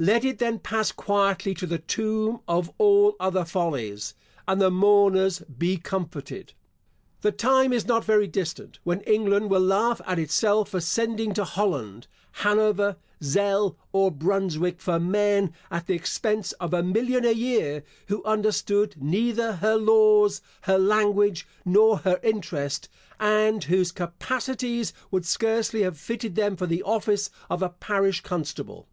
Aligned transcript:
Let 0.00 0.24
it 0.24 0.40
then 0.40 0.58
pass 0.58 0.90
quietly 0.90 1.54
to 1.54 1.64
the 1.64 1.78
tomb 1.78 2.40
of 2.48 2.68
all 2.78 3.14
other 3.20 3.44
follies, 3.44 4.14
and 4.48 4.60
the 4.60 4.72
mourners 4.72 5.38
be 5.56 5.76
comforted. 5.76 6.52
The 7.20 7.30
time 7.30 7.72
is 7.72 7.86
not 7.86 8.04
very 8.04 8.26
distant 8.26 8.80
when 8.82 9.02
England 9.02 9.50
will 9.50 9.60
laugh 9.60 10.00
at 10.04 10.18
itself 10.18 10.70
for 10.70 10.80
sending 10.80 11.32
to 11.34 11.44
Holland, 11.44 12.08
Hanover, 12.42 12.96
Zell, 13.22 13.76
or 13.92 14.10
Brunswick 14.10 14.80
for 14.80 14.98
men, 14.98 15.52
at 15.70 15.86
the 15.86 15.94
expense 15.94 16.50
of 16.54 16.74
a 16.74 16.82
million 16.82 17.24
a 17.24 17.30
year, 17.30 17.84
who 18.08 18.24
understood 18.24 18.96
neither 19.00 19.52
her 19.62 19.76
laws, 19.76 20.42
her 20.62 20.76
language, 20.80 21.46
nor 21.64 21.98
her 21.98 22.18
interest, 22.24 22.88
and 23.20 23.62
whose 23.62 23.92
capacities 23.92 24.92
would 25.12 25.24
scarcely 25.24 25.82
have 25.82 25.96
fitted 25.96 26.34
them 26.34 26.56
for 26.56 26.66
the 26.66 26.82
office 26.82 27.30
of 27.48 27.62
a 27.62 27.68
parish 27.68 28.22
constable. 28.22 28.88